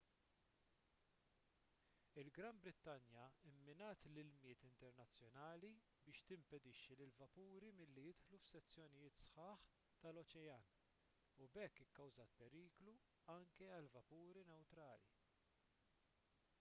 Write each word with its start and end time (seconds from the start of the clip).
il-gran 2.21 2.57
brittanja 2.63 3.25
mminat 3.57 4.07
l-ilmijiet 4.09 4.63
internazzjonali 4.69 5.69
biex 6.07 6.23
timpedixxi 6.31 6.97
lill-vapuri 7.01 7.69
milli 7.83 8.05
jidħlu 8.07 8.41
f'sezzjonijiet 8.45 9.21
sħaħ 9.27 9.69
tal-oċean 10.07 10.65
u 11.47 11.51
b'hekk 11.59 11.85
ikkawżat 11.87 12.35
periklu 12.43 12.97
anke 13.37 13.71
għal 13.77 13.91
vapuri 14.01 14.47
newtrali 14.53 15.15